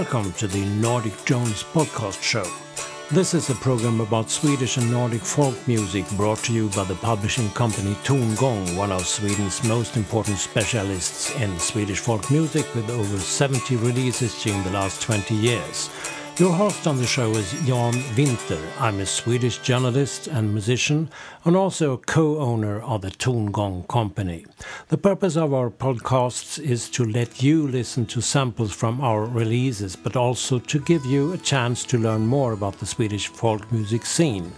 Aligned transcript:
Welcome 0.00 0.32
to 0.38 0.46
the 0.48 0.64
Nordic 0.64 1.26
Jones 1.26 1.62
podcast 1.62 2.22
show. 2.22 2.46
This 3.10 3.34
is 3.34 3.50
a 3.50 3.54
program 3.56 4.00
about 4.00 4.30
Swedish 4.30 4.78
and 4.78 4.90
Nordic 4.90 5.20
folk 5.20 5.54
music 5.68 6.08
brought 6.12 6.38
to 6.44 6.54
you 6.54 6.70
by 6.70 6.84
the 6.84 6.94
publishing 6.94 7.50
company 7.50 7.92
Tongång, 7.96 8.78
one 8.78 8.92
of 8.92 9.06
Sweden's 9.06 9.62
most 9.62 9.98
important 9.98 10.38
specialists 10.38 11.38
in 11.38 11.58
Swedish 11.58 11.98
folk 11.98 12.30
music 12.30 12.74
with 12.74 12.88
over 12.88 13.18
70 13.18 13.76
releases 13.76 14.42
during 14.42 14.62
the 14.62 14.70
last 14.70 15.02
20 15.02 15.34
years. 15.34 15.90
Your 16.40 16.54
host 16.54 16.86
on 16.86 16.96
the 16.96 17.06
show 17.06 17.32
is 17.32 17.52
Jan 17.66 18.02
Winter. 18.16 18.58
I'm 18.78 18.98
a 19.00 19.04
Swedish 19.04 19.58
journalist 19.58 20.26
and 20.26 20.50
musician, 20.50 21.10
and 21.44 21.54
also 21.54 21.92
a 21.92 21.98
co 21.98 22.38
owner 22.38 22.80
of 22.80 23.02
the 23.02 23.10
Tongång 23.10 23.86
Company. 23.88 24.46
The 24.88 24.96
purpose 24.96 25.36
of 25.36 25.52
our 25.52 25.68
podcasts 25.68 26.58
is 26.58 26.88
to 26.92 27.04
let 27.04 27.42
you 27.42 27.68
listen 27.68 28.06
to 28.06 28.22
samples 28.22 28.72
from 28.72 29.02
our 29.02 29.26
releases, 29.26 29.96
but 29.96 30.16
also 30.16 30.58
to 30.58 30.80
give 30.80 31.04
you 31.04 31.34
a 31.34 31.36
chance 31.36 31.84
to 31.84 31.98
learn 31.98 32.26
more 32.26 32.54
about 32.54 32.78
the 32.78 32.86
Swedish 32.86 33.28
folk 33.28 33.70
music 33.70 34.06
scene. 34.06 34.50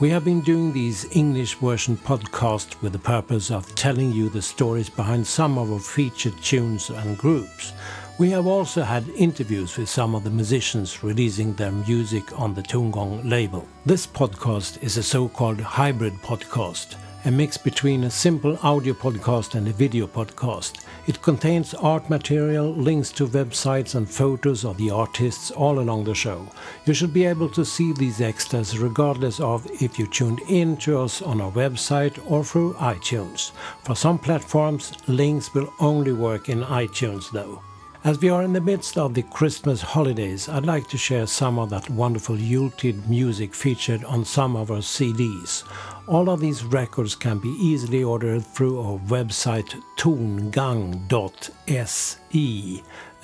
We 0.00 0.08
have 0.08 0.24
been 0.24 0.40
doing 0.40 0.72
these 0.72 1.14
English 1.14 1.56
version 1.56 1.98
podcasts 1.98 2.80
with 2.80 2.92
the 2.92 3.00
purpose 3.00 3.50
of 3.50 3.74
telling 3.74 4.12
you 4.12 4.30
the 4.30 4.40
stories 4.40 4.88
behind 4.88 5.26
some 5.26 5.58
of 5.58 5.70
our 5.70 5.78
featured 5.78 6.40
tunes 6.40 6.88
and 6.88 7.18
groups. 7.18 7.74
We 8.18 8.30
have 8.30 8.48
also 8.48 8.82
had 8.82 9.08
interviews 9.10 9.76
with 9.76 9.88
some 9.88 10.16
of 10.16 10.24
the 10.24 10.30
musicians 10.30 11.04
releasing 11.04 11.54
their 11.54 11.70
music 11.70 12.36
on 12.36 12.52
the 12.52 12.64
Tongång 12.64 13.30
label. 13.30 13.64
This 13.86 14.08
podcast 14.08 14.82
is 14.82 14.96
a 14.96 15.04
so 15.04 15.28
called 15.28 15.60
hybrid 15.60 16.14
podcast, 16.14 16.96
a 17.26 17.30
mix 17.30 17.56
between 17.56 18.02
a 18.02 18.10
simple 18.10 18.58
audio 18.64 18.92
podcast 18.92 19.54
and 19.54 19.68
a 19.68 19.72
video 19.72 20.08
podcast. 20.08 20.80
It 21.06 21.22
contains 21.22 21.74
art 21.74 22.10
material, 22.10 22.74
links 22.74 23.12
to 23.12 23.28
websites, 23.28 23.94
and 23.94 24.10
photos 24.10 24.64
of 24.64 24.78
the 24.78 24.90
artists 24.90 25.52
all 25.52 25.78
along 25.78 26.02
the 26.02 26.14
show. 26.16 26.44
You 26.86 26.94
should 26.94 27.14
be 27.14 27.24
able 27.24 27.50
to 27.50 27.64
see 27.64 27.92
these 27.92 28.20
extras 28.20 28.80
regardless 28.80 29.38
of 29.38 29.64
if 29.80 29.96
you 29.96 30.08
tuned 30.08 30.40
in 30.48 30.76
to 30.78 30.98
us 30.98 31.22
on 31.22 31.40
our 31.40 31.52
website 31.52 32.20
or 32.28 32.42
through 32.42 32.74
iTunes. 32.80 33.52
For 33.84 33.94
some 33.94 34.18
platforms, 34.18 34.90
links 35.06 35.54
will 35.54 35.72
only 35.78 36.12
work 36.12 36.48
in 36.48 36.62
iTunes 36.64 37.30
though. 37.30 37.62
As 38.04 38.20
we 38.20 38.28
are 38.28 38.44
in 38.44 38.52
the 38.52 38.60
midst 38.60 38.96
of 38.96 39.12
the 39.12 39.22
Christmas 39.22 39.82
holidays, 39.82 40.48
I'd 40.48 40.64
like 40.64 40.86
to 40.90 40.96
share 40.96 41.26
some 41.26 41.58
of 41.58 41.70
that 41.70 41.90
wonderful 41.90 42.38
Yuletide 42.38 43.10
music 43.10 43.52
featured 43.52 44.04
on 44.04 44.24
some 44.24 44.54
of 44.54 44.70
our 44.70 44.78
CDs. 44.78 45.64
All 46.06 46.30
of 46.30 46.38
these 46.38 46.64
records 46.64 47.16
can 47.16 47.40
be 47.40 47.48
easily 47.60 48.04
ordered 48.04 48.46
through 48.46 48.80
our 48.80 48.98
website 49.08 49.82
tongang.se, 49.96 51.02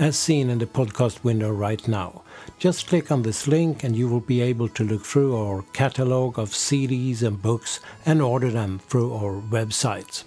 as 0.00 0.18
seen 0.18 0.50
in 0.50 0.58
the 0.58 0.66
podcast 0.66 1.22
window 1.22 1.52
right 1.52 1.86
now. 1.86 2.24
Just 2.58 2.88
click 2.88 3.12
on 3.12 3.22
this 3.22 3.46
link 3.46 3.84
and 3.84 3.94
you 3.94 4.08
will 4.08 4.20
be 4.20 4.40
able 4.40 4.68
to 4.70 4.82
look 4.82 5.04
through 5.04 5.36
our 5.36 5.62
catalog 5.72 6.36
of 6.36 6.50
CDs 6.50 7.22
and 7.22 7.40
books 7.40 7.78
and 8.04 8.20
order 8.20 8.50
them 8.50 8.80
through 8.80 9.14
our 9.14 9.40
website. 9.40 10.24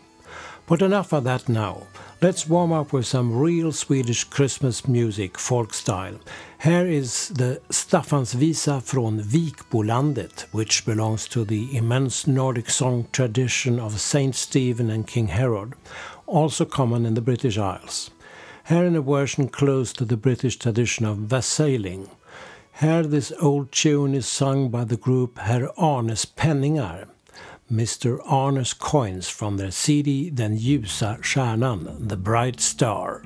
But 0.67 0.81
enough 0.81 1.13
of 1.13 1.23
that 1.23 1.47
now. 1.47 1.87
Let's 2.21 2.49
warm 2.49 2.73
up 2.73 2.91
with 2.91 3.05
some 3.05 3.39
real 3.39 3.71
Swedish 3.71 4.25
Christmas 4.25 4.85
music, 4.85 5.39
folk 5.39 5.73
style. 5.73 6.19
Here 6.61 6.85
is 6.85 7.29
the 7.29 7.61
Staffansvisa 7.69 8.81
från 8.81 9.21
Vikbolandet, 9.21 10.47
which 10.51 10.85
belongs 10.85 11.27
to 11.29 11.45
the 11.45 11.77
immense 11.77 12.27
Nordic 12.27 12.69
song 12.69 13.07
tradition 13.13 13.79
of 13.79 14.01
Saint 14.01 14.35
Stephen 14.35 14.89
and 14.89 15.07
King 15.07 15.27
Herod, 15.27 15.73
also 16.25 16.65
common 16.65 17.05
in 17.05 17.13
the 17.13 17.21
British 17.21 17.57
Isles. 17.57 18.11
Here 18.67 18.83
in 18.83 18.95
a 18.97 19.01
version 19.01 19.47
close 19.47 19.93
to 19.93 20.03
the 20.03 20.17
British 20.17 20.57
tradition 20.57 21.05
of 21.05 21.31
wassailing. 21.31 22.09
Here 22.81 23.03
this 23.03 23.31
old 23.39 23.71
tune 23.71 24.13
is 24.13 24.27
sung 24.27 24.69
by 24.69 24.83
the 24.83 24.97
group 24.97 25.37
Herr 25.37 25.69
Arnes 25.79 26.25
Penningar. 26.25 27.07
Mr 27.69 28.19
Arnes 28.25 28.73
Coins 28.73 29.27
from 29.27 29.57
their 29.57 29.71
CD 29.71 30.29
Den 30.29 30.55
ljusa 30.55 31.17
stjärnan, 31.21 32.07
The 32.07 32.15
Bright 32.15 32.61
Star. 32.61 33.21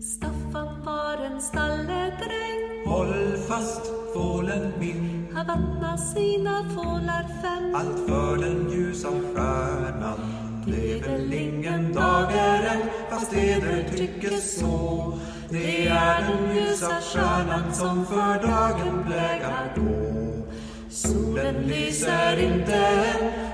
Staffan 0.00 0.84
var 0.84 1.24
en 1.24 1.40
stalledräng 1.42 2.86
Håll 2.86 3.36
fast 3.48 3.80
fålen 4.14 4.72
min. 4.78 5.26
Han 5.34 5.46
vattnar 5.46 5.96
sina 5.96 6.68
fålar 6.68 7.26
fem. 7.42 7.74
Allt 7.74 8.08
för 8.08 8.36
den 8.36 8.70
ljusa 8.70 9.08
stjärnan. 9.08 10.20
Det 10.66 10.92
är 10.92 11.02
väl 11.02 11.32
ingen 11.32 11.92
dag 11.92 12.32
är 12.32 12.74
än 12.74 12.82
Fast 13.10 13.32
eder 13.32 13.88
tycker 13.96 14.36
så. 14.36 15.18
Det 15.50 15.86
är 15.86 16.22
den 16.22 16.56
ljusa 16.56 17.00
stjärnan 17.00 17.74
Som 17.74 18.06
för 18.06 18.42
dagen 18.46 19.04
plägar 19.06 19.72
då 19.76 20.25
Solen 20.96 21.68
lyser 21.68 22.40
inte 22.40 23.04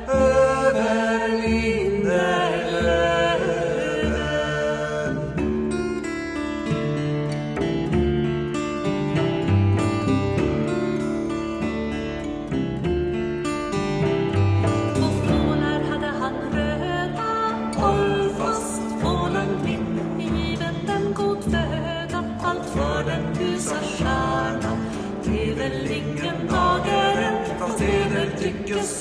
Över 0.09 1.29
Vindelälven 1.43 2.62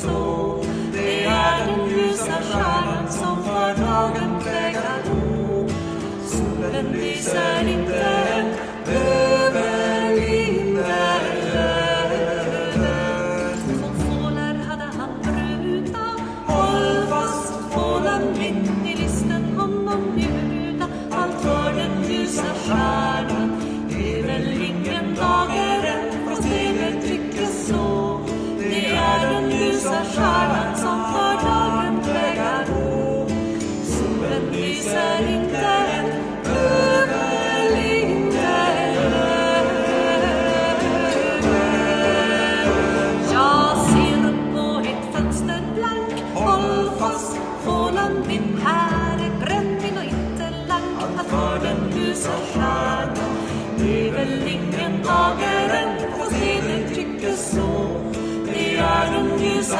så. 0.01 0.63
Det 0.93 1.23
är 1.23 1.65
den 1.65 1.89
ljusa 1.89 2.37
stjärnan 2.41 3.11
Som 3.11 3.43
för 3.43 3.83
dagen 3.83 4.41
präglar 4.43 5.01
ro 5.05 5.69
Solen 6.25 6.85
lyser 6.91 7.67
inte 7.67 8.20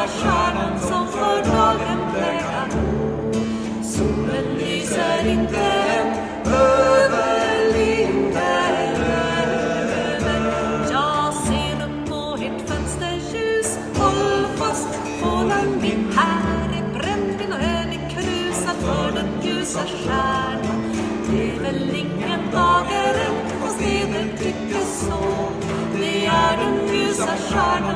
stjärnan 0.07 0.79
Som 0.79 1.07
för 1.07 1.43
dagen 1.51 1.99
plägar 2.13 2.69
Solen 3.83 4.45
lyser 4.57 5.27
inte 5.27 5.59
än 5.59 6.07
Över 6.45 7.73
Vindelälven 7.73 8.51
Jag 10.91 11.33
ser 11.33 11.85
upp 11.85 12.09
på 12.09 12.37
ert 12.43 12.69
fönsterljus 12.69 13.79
Håll 13.97 14.45
fast 14.55 14.95
fålan 15.21 15.81
min 15.81 16.11
här 16.15 16.69
är 16.77 16.99
brännvin 16.99 17.53
och 17.53 17.59
öl 17.59 17.93
i 17.93 18.13
krus 18.13 18.65
för 18.81 19.11
den 19.11 19.29
ljusa 19.43 19.79
stjärnan. 19.79 20.95
Det 21.31 21.51
är 21.51 21.59
väl 21.59 21.95
ingen 21.95 22.51
dag 22.51 22.85
än 22.91 23.35
Fast 23.61 23.79
det 23.79 24.37
tycker 24.37 24.85
så. 24.85 25.49
Det 25.99 26.25
är 26.25 26.57
den 26.57 26.95
ljusa 26.95 27.27
stjärnan. 27.37 27.90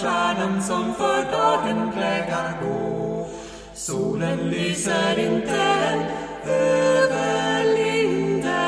Stjärnan 0.00 0.62
som 0.62 0.94
för 0.94 1.32
dagen 1.32 1.92
plägar 1.92 2.62
gå. 2.62 3.26
Solen 3.74 4.38
lyser 4.38 5.18
inte 5.18 5.56
än 5.56 6.02
över 6.44 7.64
Lindelöven. 7.76 8.58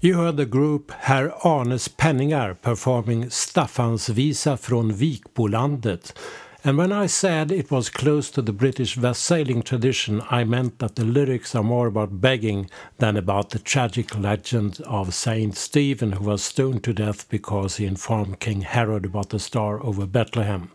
You 0.00 0.16
heard 0.16 0.36
the 0.36 0.44
group 0.44 0.90
Herr 0.90 1.32
Arnes 1.40 1.88
Penningar 1.88 2.54
performing 2.54 3.30
Staffansvisa 3.30 4.56
från 4.56 4.92
Vikbolandet. 4.92 6.18
And 6.66 6.78
when 6.78 6.92
I 6.92 7.04
said 7.04 7.52
it 7.52 7.70
was 7.70 7.90
close 7.90 8.30
to 8.30 8.40
the 8.40 8.50
British 8.50 8.96
wassailing 8.96 9.62
tradition, 9.62 10.22
I 10.30 10.44
meant 10.44 10.78
that 10.78 10.96
the 10.96 11.04
lyrics 11.04 11.54
are 11.54 11.62
more 11.62 11.88
about 11.88 12.22
begging 12.22 12.70
than 12.96 13.18
about 13.18 13.50
the 13.50 13.58
tragic 13.58 14.18
legend 14.18 14.80
of 14.86 15.12
Saint 15.12 15.58
Stephen 15.58 16.12
who 16.12 16.24
was 16.24 16.42
stoned 16.42 16.82
to 16.84 16.94
death 16.94 17.28
because 17.28 17.76
he 17.76 17.84
informed 17.84 18.40
King 18.40 18.62
Herod 18.62 19.04
about 19.04 19.28
the 19.28 19.38
star 19.38 19.84
over 19.84 20.06
Bethlehem. 20.06 20.70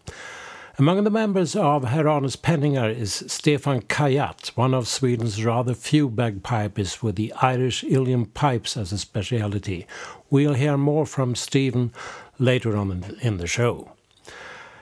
Among 0.78 1.04
the 1.04 1.10
members 1.10 1.56
of 1.56 1.86
Herr 1.86 2.08
Arnes 2.08 2.36
Penningar 2.36 2.96
is 2.96 3.24
Stefan 3.26 3.82
Kajat, 3.82 4.50
one 4.50 4.76
of 4.76 4.88
Sweden's 4.88 5.44
rather 5.44 5.74
few 5.74 6.08
bagpipers 6.08 7.02
with 7.02 7.16
the 7.16 7.34
Irish 7.42 7.84
uilleann 7.84 8.32
pipes 8.36 8.78
as 8.78 8.92
a 8.92 9.00
speciality. 9.00 9.88
We'll 10.30 10.54
hear 10.54 10.78
more 10.78 11.08
from 11.08 11.34
Stephen 11.34 11.92
later 12.38 12.78
on 12.78 13.18
in 13.22 13.38
the 13.38 13.48
show. 13.48 13.94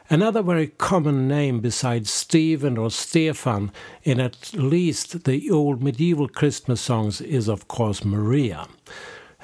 Another 0.09 0.41
very 0.41 0.67
common 0.67 1.27
name 1.27 1.59
besides 1.59 2.09
Stephen 2.09 2.77
or 2.77 2.89
Stefan 2.89 3.73
in 4.03 4.21
at 4.21 4.53
least 4.53 5.25
the 5.25 5.51
old 5.51 5.83
medieval 5.83 6.29
Christmas 6.29 6.79
songs 6.79 7.19
is, 7.19 7.49
of 7.49 7.67
course, 7.67 8.05
Maria. 8.05 8.67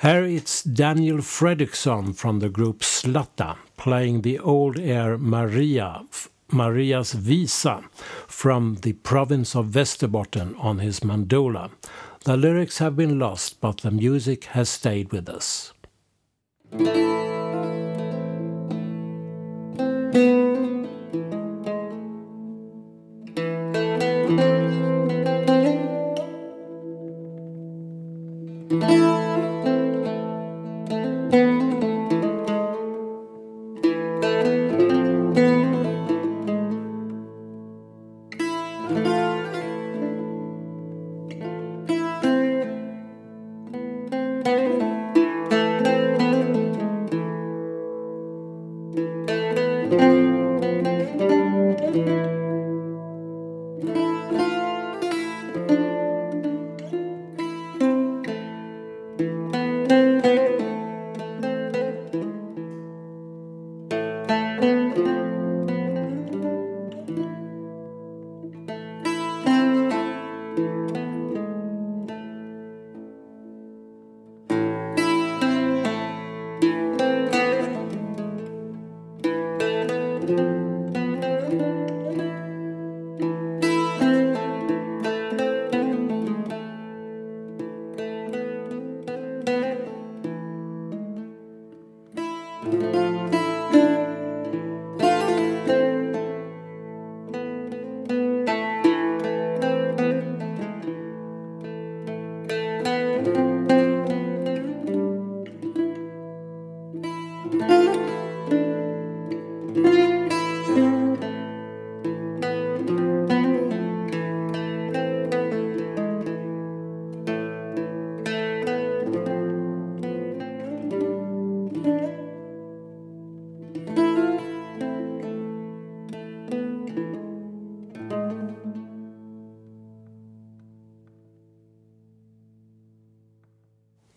Here 0.02 0.24
it's 0.24 0.64
Daniel 0.64 1.18
Fredriksson 1.18 2.16
from 2.16 2.40
the 2.40 2.48
group 2.48 2.80
Slatta 2.80 3.58
playing 3.76 4.22
the 4.22 4.40
old 4.40 4.80
air 4.80 5.18
Maria, 5.18 6.06
Marias 6.50 7.12
Visa 7.12 7.84
from 8.28 8.76
the 8.84 8.94
province 8.94 9.58
of 9.58 9.68
Västerbotten 9.68 10.56
on 10.58 10.80
his 10.80 11.02
mandola. 11.02 11.72
The 12.24 12.38
lyrics 12.38 12.78
have 12.78 12.96
been 12.96 13.20
lost, 13.20 13.60
but 13.60 13.80
the 13.80 13.92
music 13.92 14.46
has 14.46 14.70
stayed 14.70 15.12
with 15.12 15.28
us. 15.28 15.74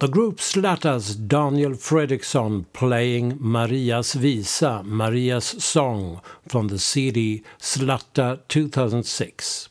The 0.06 0.12
group 0.12 0.38
Slatter's 0.38 1.16
Daniel 1.16 1.72
Fredriksson 1.72 2.66
playing 2.72 3.38
Marias 3.40 4.14
Visa, 4.14 4.84
Maria's 4.84 5.46
Song 5.46 6.20
from 6.46 6.68
the 6.68 6.78
CD 6.78 7.42
Slatta 7.58 8.38
2006. 8.46 9.68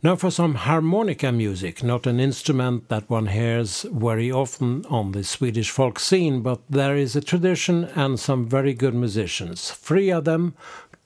Now 0.00 0.14
for 0.14 0.30
some 0.30 0.54
harmonica 0.54 1.32
music, 1.32 1.82
not 1.82 2.06
an 2.06 2.20
instrument 2.20 2.88
that 2.88 3.10
one 3.10 3.26
hears 3.26 3.84
very 3.90 4.30
often 4.30 4.86
on 4.86 5.10
the 5.10 5.24
Swedish 5.24 5.70
folk 5.70 5.98
scene, 5.98 6.40
but 6.42 6.60
there 6.70 6.96
is 6.96 7.16
a 7.16 7.20
tradition 7.20 7.86
and 7.96 8.20
some 8.20 8.48
very 8.48 8.74
good 8.74 8.94
musicians. 8.94 9.72
Three 9.72 10.12
of 10.12 10.24
them, 10.24 10.54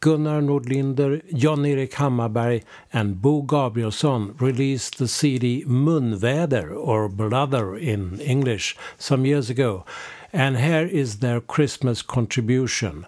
Gunnar 0.01 0.43
Nordlinder, 0.43 1.23
Jan-Erik 1.33 1.93
Hammarberg 1.93 2.63
and 2.93 3.23
Bo 3.23 3.43
Gabrielsson 3.43 4.39
released 4.41 4.99
the 4.99 5.09
CD 5.09 5.65
Munväder 5.65 6.77
or 6.77 7.09
Brother 7.09 7.77
in 7.77 8.21
English 8.21 8.77
some 8.99 9.25
years 9.25 9.49
ago. 9.49 9.85
And 10.33 10.59
here 10.59 10.87
is 10.87 11.21
their 11.21 11.41
Christmas 11.41 12.03
contribution. 12.03 13.07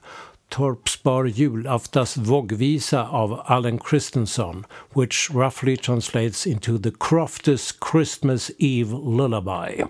Torpsbar 0.50 1.26
julaftas 1.28 2.16
Vågvisa 2.16 3.06
av 3.12 3.42
Allen 3.48 3.78
Christensen, 3.78 4.64
which 4.94 5.30
roughly 5.30 5.76
translates 5.76 6.46
into 6.46 6.78
the 6.78 6.90
Crofters 6.90 7.70
Christmas 7.70 8.50
Eve 8.58 8.92
Lullaby. 8.92 9.82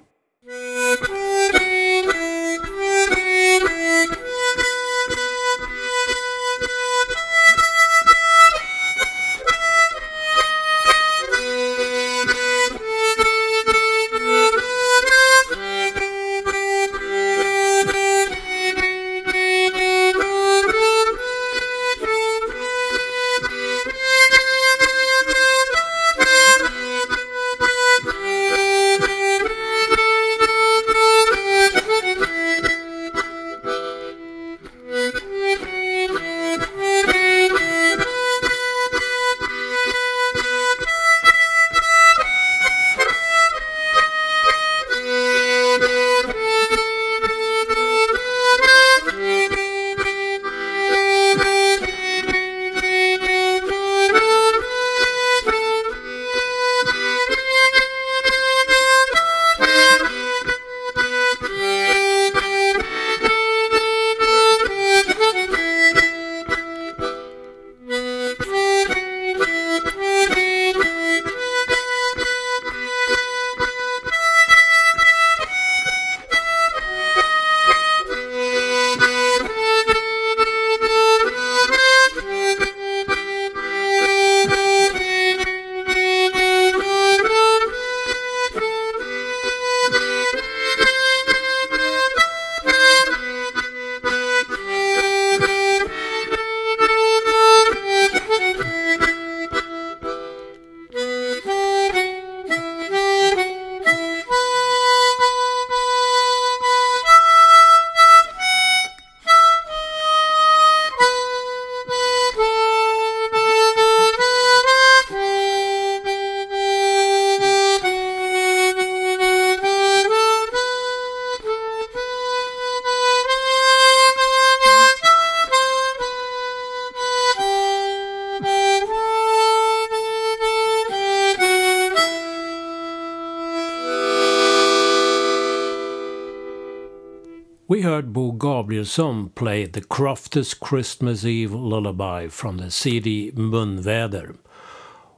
Gabrielsson 138.38 139.34
play 139.34 139.66
the 139.66 139.80
Crofters 139.80 140.54
Christmas 140.54 141.24
Eve 141.24 141.52
Lullaby 141.52 142.28
from 142.28 142.58
the 142.58 142.70
CD 142.70 143.32
Munväder. 143.32 144.36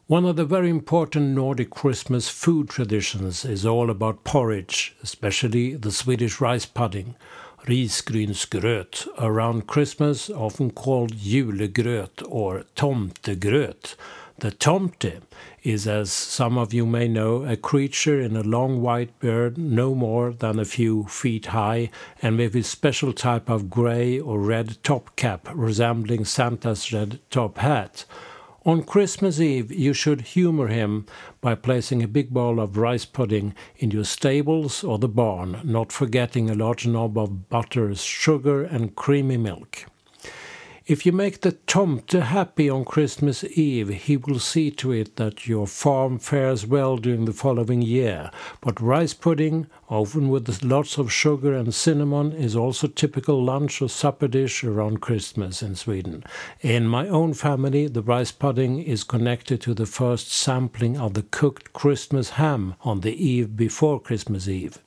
One 0.07 0.25
of 0.25 0.37
the 0.37 0.47
very 0.47 0.71
important 0.71 1.35
Nordic 1.35 1.69
Christmas 1.69 2.31
food 2.31 2.71
traditions 2.71 3.45
is 3.45 3.67
all 3.67 3.91
about 3.91 4.25
porridge, 4.25 4.97
especially 5.03 5.75
the 5.75 5.93
Swedish 5.93 6.41
rice 6.41 6.65
pudding, 6.65 7.15
risgrynsgröt, 7.67 9.07
around 9.19 9.67
Christmas 9.67 10.31
often 10.31 10.71
called 10.71 11.13
julegröt 11.13 12.23
or 12.27 12.65
tomtegröt. 12.75 13.97
The 14.41 14.51
tomte 14.51 15.21
is, 15.63 15.87
as 15.87 16.11
some 16.11 16.57
of 16.57 16.73
you 16.73 16.87
may 16.87 17.09
know, 17.09 17.45
a 17.45 17.59
creature 17.59 18.19
in 18.19 18.35
a 18.37 18.43
long 18.43 18.81
white 18.81 19.21
beard 19.21 19.59
no 19.59 19.95
more 19.95 20.33
than 20.33 20.59
a 20.59 20.65
few 20.65 21.05
feet 21.05 21.47
high 21.47 21.91
and 22.23 22.39
with 22.39 22.57
a 22.57 22.63
special 22.63 23.13
type 23.13 23.51
of 23.51 23.69
grey 23.69 24.19
or 24.19 24.41
red 24.41 24.83
top 24.83 25.15
cap 25.15 25.47
resembling 25.53 26.25
Santa's 26.25 26.91
red 26.91 27.21
top 27.29 27.59
hat. 27.59 28.07
On 28.65 28.83
Christmas 28.83 29.39
Eve, 29.41 29.71
you 29.71 29.93
should 29.93 30.23
humor 30.23 30.69
him 30.69 31.05
by 31.43 31.55
placing 31.55 32.03
a 32.03 32.09
big 32.09 32.31
bowl 32.31 32.61
of 32.61 32.79
rice 32.79 33.05
pudding 33.05 33.55
in 33.77 33.91
your 33.91 34.05
stables 34.05 34.83
or 34.83 34.99
the 34.99 35.07
barn, 35.07 35.61
not 35.65 35.93
forgetting 35.93 36.49
a 36.49 36.55
large 36.55 36.87
knob 36.87 37.19
of 37.19 37.51
butter, 37.51 37.95
sugar, 37.95 38.63
and 38.63 38.97
creamy 38.97 39.37
milk. 39.37 39.85
If 40.91 41.07
you 41.07 41.13
make 41.13 41.43
the 41.43 41.53
tomte 41.53 42.21
happy 42.21 42.69
on 42.69 42.85
Christmas 42.85 43.45
Eve, 43.45 43.91
he 43.91 44.17
will 44.17 44.41
see 44.41 44.73
to 44.73 44.91
it 44.91 45.15
that 45.19 45.47
your 45.47 45.69
farm 45.69 46.19
fares 46.19 46.67
well 46.67 46.97
during 46.97 47.27
the 47.27 47.33
following 47.33 47.81
year. 47.81 48.33
But 48.61 48.81
rice 48.81 49.15
pudding, 49.15 49.69
often 49.89 50.31
with 50.31 50.65
lots 50.65 50.99
of 50.99 51.13
sugar 51.13 51.55
and 51.55 51.73
cinnamon, 51.73 52.33
is 52.33 52.57
also 52.57 52.89
typical 52.89 53.41
lunch 53.41 53.81
or 53.81 53.89
supper 53.89 54.27
dish 54.27 54.65
around 54.65 55.01
Christmas 55.01 55.63
in 55.63 55.77
Sweden. 55.77 56.25
In 56.61 56.89
my 56.89 57.07
own 57.07 57.35
family, 57.35 57.87
the 57.87 58.03
rice 58.03 58.33
pudding 58.33 58.83
is 58.83 59.05
connected 59.05 59.61
to 59.61 59.75
the 59.75 59.87
first 59.87 60.33
sampling 60.33 60.99
of 60.99 61.15
the 61.15 61.23
cooked 61.23 61.73
Christmas 61.73 62.31
ham 62.31 62.75
on 62.81 63.03
the 63.03 63.15
eve 63.15 63.57
before 63.57 64.01
Christmas 64.01 64.49
Eve. 64.49 64.81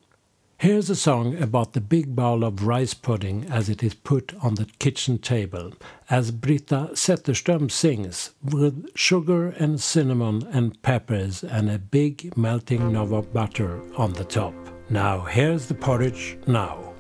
Here's 0.64 0.90
a 0.90 0.96
song 0.96 1.36
about 1.42 1.74
the 1.74 1.82
big 1.82 2.16
bowl 2.16 2.42
of 2.46 2.66
rice 2.66 2.94
pudding 2.94 3.46
as 3.52 3.68
it 3.68 3.84
is 3.84 3.94
put 3.94 4.34
on 4.42 4.56
the 4.56 4.66
kitchen 4.80 5.18
table, 5.18 5.74
as 6.10 6.32
Britta 6.32 6.92
Zetterström 6.94 7.70
sings, 7.70 8.30
with 8.42 8.88
sugar 8.96 9.50
and 9.50 9.82
cinnamon 9.82 10.48
and 10.54 10.82
peppers 10.82 11.44
and 11.44 11.70
a 11.70 11.80
big 11.80 12.38
melting 12.38 12.94
knob 12.94 13.12
of 13.12 13.34
butter 13.34 13.82
on 13.98 14.14
the 14.14 14.24
top. 14.24 14.54
Now, 14.90 15.26
here's 15.26 15.66
the 15.66 15.74
porridge 15.74 16.38
now. 16.48 16.94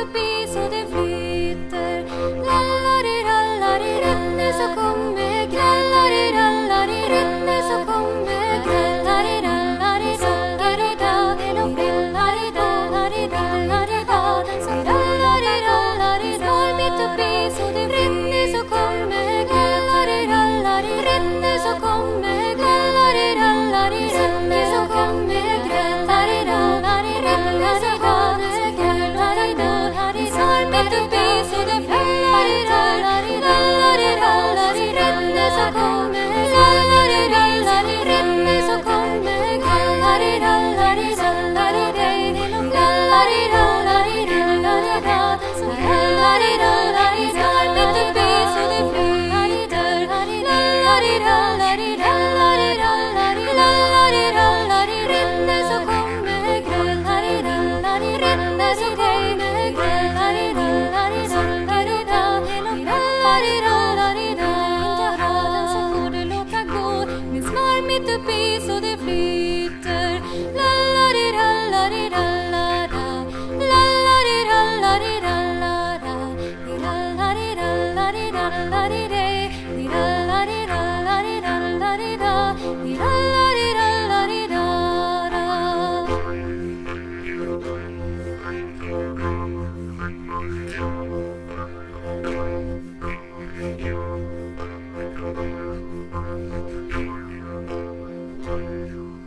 förbi 0.00 0.46
så 0.52 0.58
det 0.58 0.86
flyter. 0.92 2.04
Rallari, 2.48 3.16
rallari, 3.28 3.92
rallari, 4.04 4.52
så 4.52 4.80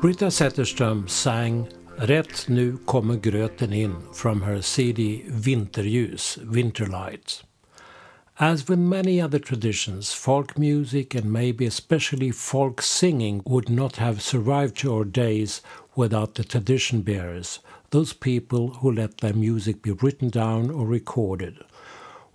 Britta 0.04 0.32
Zetterström 0.32 1.08
sang 1.08 1.68
Rätt 1.98 2.48
nu 2.48 2.78
kommer 2.86 3.16
gröten 3.16 3.74
in 3.74 3.96
from 4.14 4.42
her 4.42 4.62
CD 4.62 5.22
Vinterljus, 5.28 6.38
Winterlight. 6.44 7.44
As 8.36 8.68
with 8.68 8.80
many 8.80 9.22
other 9.22 9.40
traditions, 9.40 10.14
folk 10.14 10.58
music 10.58 11.16
and 11.16 11.32
maybe 11.32 11.66
especially 11.66 12.32
folk 12.32 12.82
singing 12.82 13.42
would 13.46 13.70
not 13.70 13.96
have 13.96 14.22
survived 14.22 14.76
to 14.76 14.94
our 14.94 15.06
days 15.06 15.62
without 15.96 16.34
the 16.36 16.44
tradition 16.44 17.02
bearers, 17.02 17.60
those 17.90 18.12
people 18.14 18.68
who 18.82 18.92
let 18.92 19.18
their 19.18 19.34
music 19.34 19.82
be 19.82 19.92
written 19.92 20.30
down 20.30 20.70
or 20.70 20.86
recorded. 20.86 21.56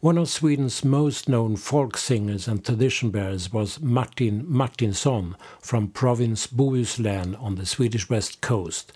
One 0.00 0.16
of 0.16 0.28
Sweden's 0.28 0.84
most 0.84 1.28
known 1.28 1.56
folk 1.56 1.96
singers 1.96 2.46
and 2.46 2.64
tradition 2.64 3.10
bearers 3.10 3.52
was 3.52 3.80
Martin 3.80 4.44
Martinsson 4.46 5.34
from 5.60 5.88
province 5.88 6.46
Bohuslän 6.46 7.34
on 7.42 7.56
the 7.56 7.66
Swedish 7.66 8.08
west 8.08 8.40
coast, 8.40 8.92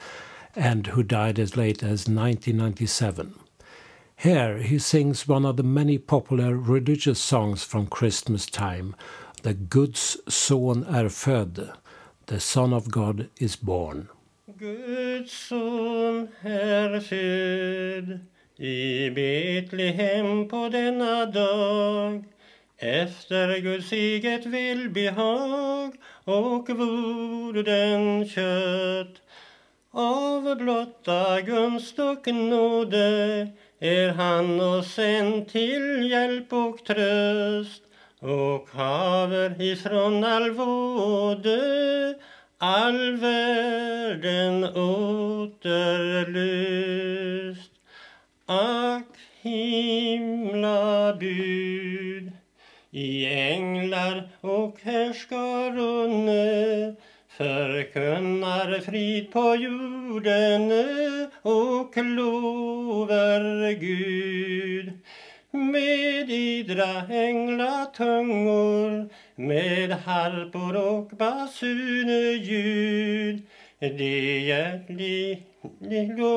and 0.55 0.87
who 0.87 1.03
died 1.03 1.41
as 1.41 1.57
late 1.57 1.83
as 1.83 2.07
1997. 2.07 3.35
Here 4.15 4.59
he 4.59 4.79
sings 4.79 5.27
one 5.27 5.45
of 5.45 5.57
the 5.57 5.65
many 5.65 5.99
popular 5.99 6.57
religious 6.57 7.19
songs 7.19 7.65
from 7.65 7.89
Christmas 7.89 8.47
time, 8.47 8.95
The 9.43 9.55
Guds 9.55 10.19
son 10.29 10.85
är 10.85 11.09
född, 11.09 11.73
The 12.27 12.39
Son 12.39 12.73
of 12.73 12.93
God 12.93 13.29
is 13.41 13.57
born. 13.57 14.09
Guds 14.57 15.33
son 15.33 16.29
är 16.43 17.01
född 17.01 18.21
i 18.59 19.11
Betlehem 19.11 20.49
på 20.49 20.69
denna 20.69 21.27
dag 21.27 22.25
efter 22.79 23.59
Guds 23.59 23.93
eget 23.93 24.47
välbehag 24.47 25.93
och 26.25 26.71
vorden 26.71 28.29
kött 28.29 29.23
av 29.91 30.57
blotta 30.57 31.41
gunst 31.41 31.99
och 31.99 32.27
nåde 32.35 33.49
är 33.81 34.09
han 34.09 34.61
oss 34.61 34.99
en 34.99 35.45
till 35.47 36.11
hjälp 36.11 36.53
och 36.53 36.85
tröst 36.85 37.83
och 38.19 38.69
haver 38.73 39.63
ifrån 39.63 40.25
all 40.25 40.51
våde 40.51 42.15
all 42.59 43.17
världen 43.17 44.65
återlöst. 44.65 45.73
Ack 48.47 49.07
himla 49.43 51.13
bud 51.21 52.33
i 52.91 53.27
änglar 53.27 54.29
och 54.41 54.79
härskarunne 54.83 56.43
förkunnar 57.29 58.81
frid 58.81 59.33
på 59.33 59.57
jorden 59.57 60.73
och 61.43 61.97
lover 61.97 63.73
Gud. 63.73 64.93
med 65.51 66.31
idra 66.31 67.07
änglatungor 67.11 69.09
med 69.35 69.93
harpor 69.93 70.77
och 70.77 71.09
basunljud 71.17 72.63
De 73.79 74.41
hjärtligt 74.41 75.52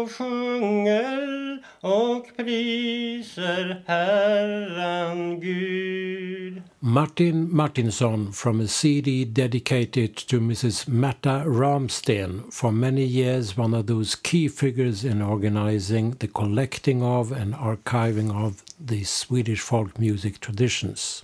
sjunger 0.08 1.62
och 1.82 2.28
priser 2.38 3.84
Herran 3.88 5.40
Gud. 5.40 6.62
Martin 6.80 7.56
Martinsson 7.56 8.32
from 8.32 8.62
a 8.62 8.68
CD 8.68 9.26
dedicated 9.26 10.16
to 10.16 10.40
Mrs. 10.40 10.88
Märta 10.90 11.44
Ramsten, 11.46 12.44
for 12.52 12.72
many 12.72 13.04
years 13.04 13.58
one 13.58 13.74
of 13.74 13.88
those 13.88 14.16
key 14.16 14.50
figures 14.50 15.04
in 15.04 15.22
organizing 15.22 16.12
the 16.20 16.28
collecting 16.28 17.04
of 17.04 17.32
and 17.32 17.56
archiving 17.56 18.32
of 18.46 18.64
the 18.80 19.04
Swedish 19.04 19.62
folk 19.62 20.00
music 20.00 20.40
traditions. 20.40 21.24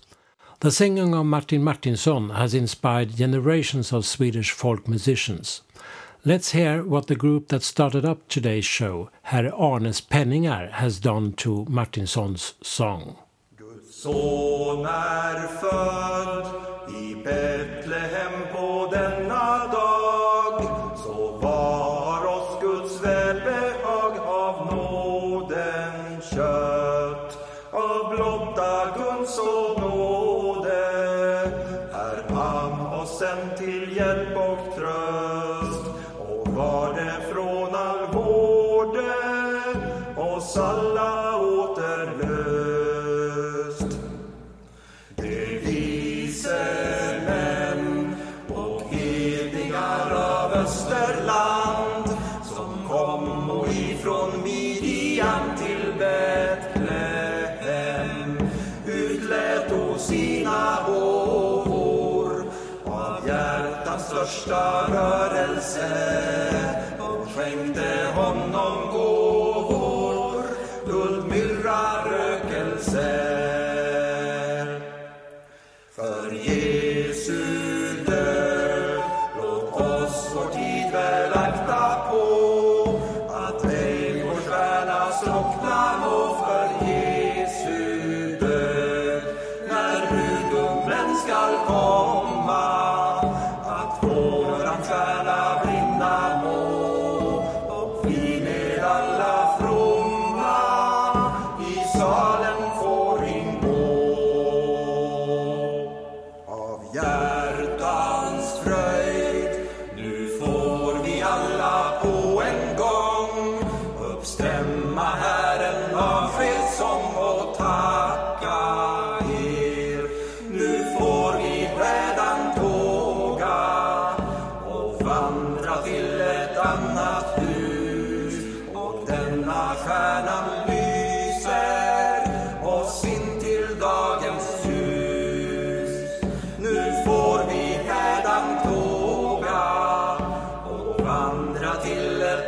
The 0.61 0.71
singing 0.71 1.15
of 1.15 1.25
Martin 1.25 1.63
Martinsson 1.63 2.29
has 2.29 2.53
inspired 2.53 3.15
generations 3.17 3.93
of 3.93 4.05
Swedish 4.05 4.51
folk 4.51 4.87
musicians. 4.87 5.61
Let's 6.23 6.51
hear 6.51 6.84
what 6.84 7.07
the 7.07 7.15
group 7.15 7.47
that 7.47 7.63
started 7.63 8.05
up 8.05 8.27
today's 8.27 8.63
show, 8.63 9.10
Herr 9.23 9.49
Arnes 9.49 10.01
Penningar, 10.01 10.69
has 10.73 10.99
done 10.99 11.34
to 11.38 11.65
Martinsons 11.67 12.53
song. 12.62 13.15
Guds 13.57 13.95
son 13.95 14.86
är 14.86 15.47
född 15.47 16.61
rörelse 64.47 66.20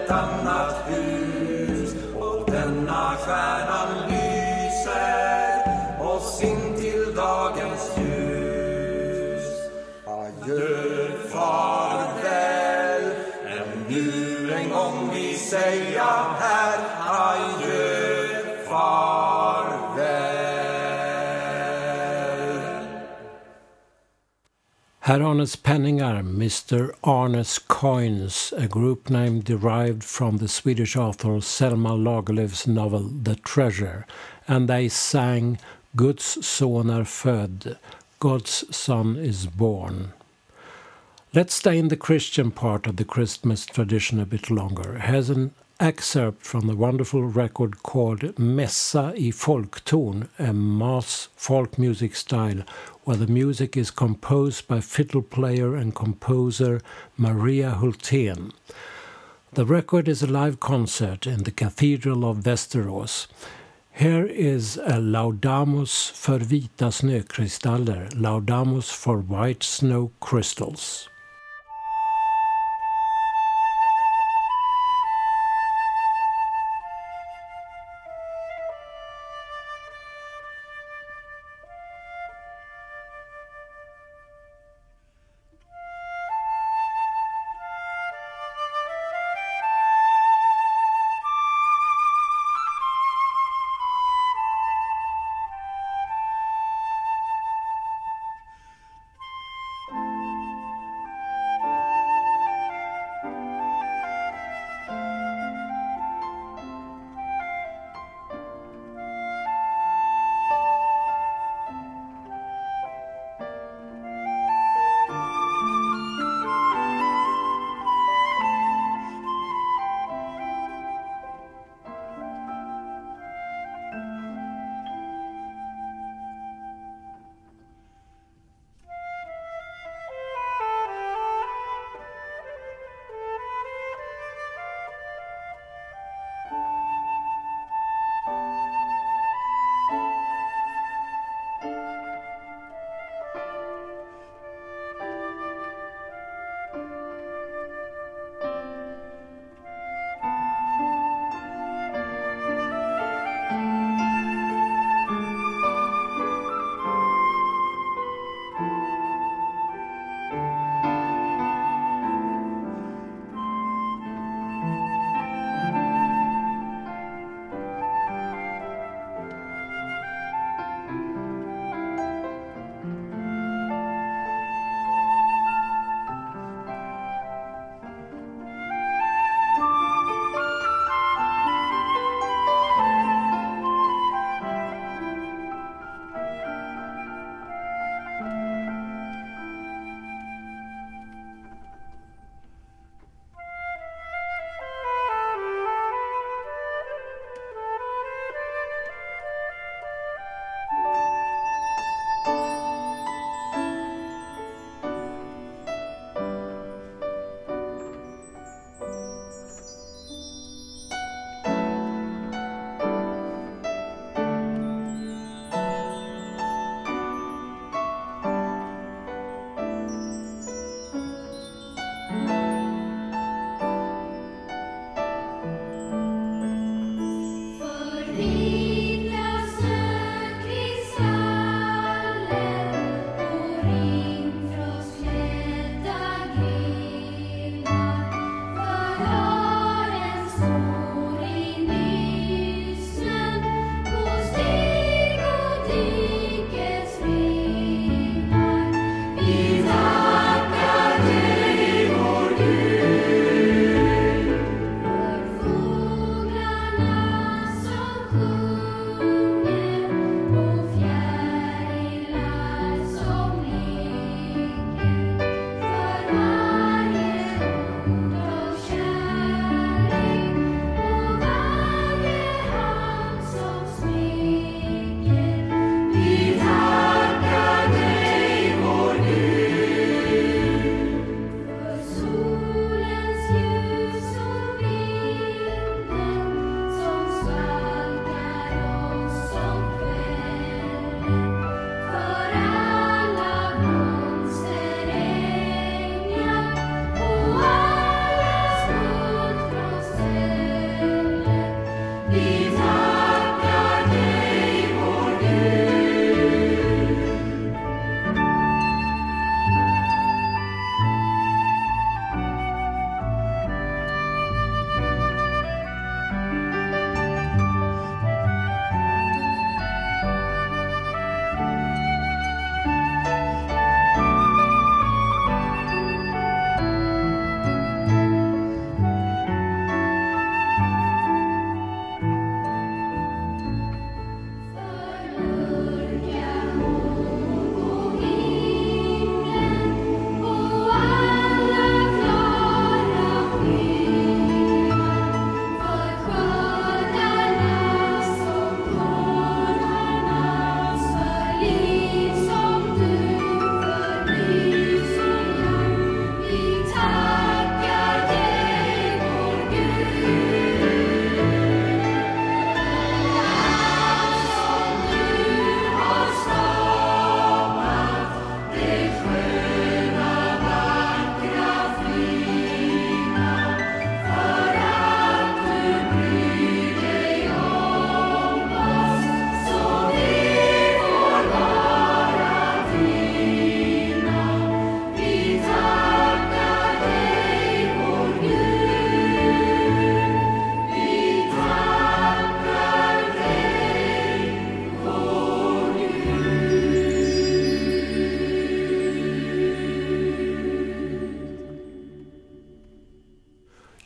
till 0.07 0.62
Herr 25.05 25.19
Arnes 25.19 25.57
Penningar, 25.57 26.23
Mr. 26.23 26.93
Arnes 27.03 27.59
Coins, 27.67 28.53
a 28.55 28.69
group 28.69 29.09
name 29.09 29.41
derived 29.41 30.01
from 30.01 30.37
the 30.37 30.47
Swedish 30.47 30.95
author 30.95 31.41
Selma 31.41 31.89
Lagerlöf's 31.89 32.65
novel 32.67 33.09
The 33.09 33.35
Treasure, 33.35 34.05
and 34.47 34.69
they 34.69 34.87
sang 34.87 35.59
Guds 35.97 36.37
son 36.45 36.89
är 36.89 37.03
född, 37.03 37.75
God's 38.19 38.63
son 38.73 39.17
is 39.17 39.45
born. 39.45 40.13
Let's 41.33 41.55
stay 41.55 41.77
in 41.77 41.89
the 41.89 41.97
Christian 41.97 42.49
part 42.51 42.87
of 42.87 42.95
the 42.95 43.03
Christmas 43.03 43.65
tradition 43.65 44.21
a 44.21 44.25
bit 44.25 44.49
longer. 44.49 44.99
Here's 44.99 45.29
an 45.29 45.51
excerpt 45.79 46.45
from 46.45 46.67
the 46.67 46.75
wonderful 46.75 47.23
record 47.23 47.83
called 47.83 48.37
Messa 48.37 49.13
i 49.15 49.31
folkton, 49.31 50.27
a 50.39 50.53
mass 50.53 51.29
folk 51.35 51.77
music 51.77 52.15
style 52.15 52.63
where 53.03 53.17
the 53.17 53.27
music 53.27 53.75
is 53.75 53.91
composed 53.91 54.67
by 54.67 54.79
fiddle 54.79 55.21
player 55.21 55.75
and 55.75 55.95
composer 55.95 56.81
Maria 57.17 57.77
Hultén. 57.79 58.51
The 59.53 59.65
record 59.65 60.07
is 60.07 60.23
a 60.23 60.27
live 60.27 60.59
concert 60.59 61.27
in 61.27 61.43
the 61.43 61.51
Cathedral 61.51 62.25
of 62.25 62.37
Västerås. 62.37 63.27
Here 63.91 64.25
is 64.25 64.77
a 64.77 64.99
Laudamus 64.99 66.09
för 66.09 66.39
vita 66.39 66.91
snökristaller, 66.91 68.09
Laudamus 68.15 68.91
for 68.91 69.17
white 69.17 69.63
snow 69.63 70.11
crystals. 70.19 71.09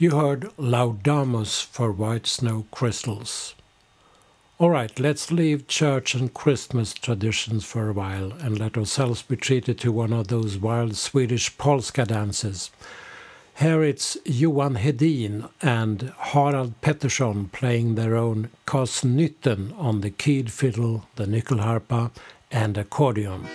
You 0.08 0.16
heard 0.16 0.56
Laudamus 0.58 1.62
for 1.62 1.92
White 1.92 2.28
Snow 2.28 2.66
Crystals. 2.72 3.56
All 4.58 4.70
right, 4.70 4.98
let's 4.98 5.34
leave 5.34 5.68
church 5.68 6.16
and 6.16 6.34
Christmas 6.34 6.94
traditions 6.94 7.66
for 7.66 7.90
a 7.90 7.92
while 7.92 8.32
and 8.32 8.58
let 8.58 8.78
ourselves 8.78 9.22
be 9.22 9.36
treated 9.36 9.78
to 9.80 9.92
one 9.92 10.14
of 10.14 10.30
those 10.30 10.58
wild 10.58 10.96
Swedish 10.96 11.58
polska 11.58 12.06
dances. 12.06 12.72
Here 13.60 13.84
it's 13.84 14.18
Johan 14.24 14.76
Hedin 14.76 15.50
and 15.62 16.14
Harald 16.18 16.80
Pettersson 16.80 17.52
playing 17.52 17.96
their 17.96 18.16
own 18.16 18.50
Kosnytten 18.66 19.78
on 19.78 20.00
the 20.00 20.10
keyed 20.10 20.54
fiddle, 20.54 21.06
the 21.18 21.26
nyckelharpa, 21.26 22.12
and 22.50 22.78
accordion. 22.78 23.46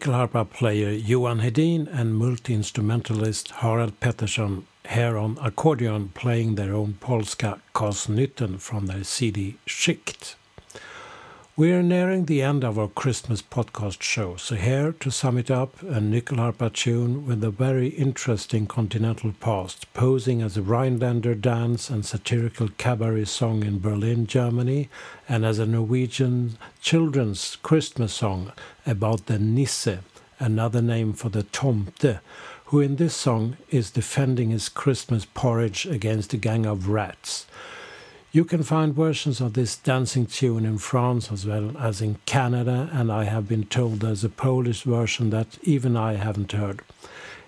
Nyckelharpa 0.00 0.48
player 0.48 0.92
Johan 0.92 1.40
Hedin 1.40 1.86
and 1.92 2.14
multi-instrumentalist 2.14 3.50
Harald 3.50 4.00
Pettersson 4.00 4.62
here 4.88 5.18
on 5.18 5.36
accordion 5.42 6.08
playing 6.14 6.54
their 6.54 6.72
own 6.72 6.94
Polska 7.00 7.60
Kosnytten 7.74 8.58
from 8.58 8.86
their 8.86 9.04
CD 9.04 9.56
Skikt. 9.66 10.36
We 11.56 11.72
are 11.72 11.82
nearing 11.82 12.24
the 12.24 12.42
end 12.42 12.62
of 12.64 12.78
our 12.78 12.86
Christmas 12.86 13.42
podcast 13.42 14.02
show, 14.02 14.36
so 14.36 14.54
here 14.54 14.92
to 15.00 15.10
sum 15.10 15.36
it 15.36 15.50
up 15.50 15.82
a 15.82 16.00
nyckelharpa 16.00 16.72
tune 16.72 17.26
with 17.26 17.42
a 17.42 17.50
very 17.50 17.88
interesting 17.88 18.68
continental 18.68 19.34
past, 19.40 19.92
posing 19.92 20.42
as 20.42 20.56
a 20.56 20.62
Rhinelander 20.62 21.34
dance 21.34 21.90
and 21.90 22.06
satirical 22.06 22.68
cabaret 22.78 23.24
song 23.24 23.64
in 23.64 23.80
Berlin, 23.80 24.28
Germany, 24.28 24.88
and 25.28 25.44
as 25.44 25.58
a 25.58 25.66
Norwegian 25.66 26.56
children's 26.80 27.56
Christmas 27.56 28.12
song 28.14 28.52
about 28.86 29.26
the 29.26 29.38
Nisse, 29.38 29.98
another 30.38 30.80
name 30.80 31.12
for 31.12 31.30
the 31.30 31.42
Tomte, 31.42 32.20
who 32.66 32.78
in 32.78 32.94
this 32.94 33.14
song 33.14 33.56
is 33.70 33.90
defending 33.90 34.50
his 34.50 34.68
Christmas 34.68 35.26
porridge 35.34 35.84
against 35.84 36.32
a 36.32 36.38
gang 36.38 36.64
of 36.64 36.88
rats. 36.88 37.46
You 38.32 38.44
can 38.44 38.62
find 38.62 38.94
versions 38.94 39.40
of 39.40 39.54
this 39.54 39.76
dancing 39.76 40.24
tune 40.24 40.64
in 40.64 40.78
France 40.78 41.32
as 41.32 41.44
well 41.44 41.76
as 41.76 42.00
in 42.00 42.18
Canada, 42.26 42.88
and 42.92 43.10
I 43.10 43.24
have 43.24 43.48
been 43.48 43.64
told 43.64 43.98
there's 43.98 44.22
a 44.22 44.28
Polish 44.28 44.84
version 44.84 45.30
that 45.30 45.58
even 45.64 45.96
I 45.96 46.14
haven't 46.14 46.52
heard. 46.52 46.82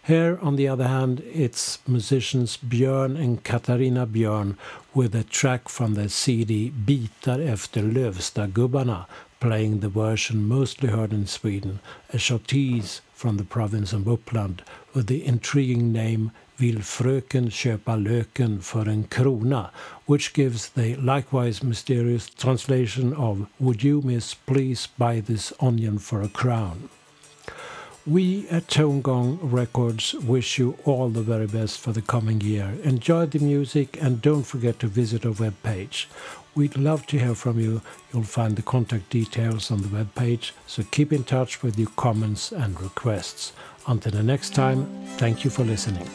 Here, 0.02 0.40
on 0.42 0.56
the 0.56 0.66
other 0.66 0.88
hand, 0.88 1.22
it's 1.32 1.78
musicians 1.86 2.56
Björn 2.56 3.16
and 3.16 3.44
Katarina 3.44 4.08
Björn 4.08 4.56
with 4.92 5.14
a 5.14 5.22
track 5.22 5.68
from 5.68 5.94
their 5.94 6.08
CD 6.08 6.72
Bitar 6.72 7.38
efter 7.38 7.82
Lövstagubbarna, 7.82 9.06
playing 9.38 9.78
the 9.78 9.88
version 9.88 10.48
mostly 10.48 10.88
heard 10.88 11.12
in 11.12 11.28
Sweden, 11.28 11.78
a 12.12 12.16
schottis 12.16 13.02
from 13.14 13.36
the 13.36 13.44
province 13.44 13.92
of 13.92 14.02
Uppland 14.08 14.62
with 14.94 15.06
the 15.06 15.24
intriguing 15.24 15.92
name 15.92 16.32
Vill 16.62 16.82
fröken 16.82 17.50
köpa 17.50 17.96
löken 17.96 18.62
för 18.62 18.88
en 18.88 19.04
krona, 19.04 19.70
which 20.06 20.38
gives 20.38 20.70
the 20.70 20.96
likewise 20.96 21.66
mysterious 21.66 22.30
translation 22.30 23.14
of 23.14 23.38
Would 23.58 23.82
you, 23.84 24.02
miss, 24.02 24.34
please 24.34 24.88
buy 24.96 25.22
this 25.22 25.52
onion 25.58 25.98
for 25.98 26.22
a 26.22 26.28
crown? 26.28 26.88
We 28.06 28.46
at 28.50 28.68
Tone 28.68 29.02
Gong 29.02 29.38
Records 29.42 30.14
wish 30.14 30.60
you 30.60 30.76
all 30.84 31.08
the 31.08 31.22
very 31.22 31.46
best 31.46 31.80
for 31.80 31.92
the 31.92 32.02
coming 32.02 32.40
year. 32.40 32.74
Enjoy 32.84 33.26
the 33.26 33.40
music 33.40 33.98
and 34.00 34.22
don't 34.22 34.46
forget 34.46 34.78
to 34.78 34.86
visit 34.86 35.26
our 35.26 35.32
webpage. 35.32 36.06
We'd 36.54 36.76
love 36.76 37.06
to 37.06 37.18
hear 37.18 37.34
from 37.34 37.58
you. 37.58 37.80
You'll 38.12 38.22
find 38.22 38.54
the 38.54 38.62
contact 38.62 39.10
details 39.10 39.72
on 39.72 39.82
the 39.82 40.04
webpage, 40.04 40.52
so 40.66 40.84
keep 40.90 41.12
in 41.12 41.24
touch 41.24 41.62
with 41.62 41.76
your 41.76 41.90
comments 41.96 42.52
and 42.52 42.80
requests. 42.80 43.52
Until 43.88 44.12
the 44.12 44.22
next 44.22 44.54
time, 44.54 44.86
thank 45.16 45.44
you 45.44 45.50
for 45.50 45.64
listening. 45.64 46.08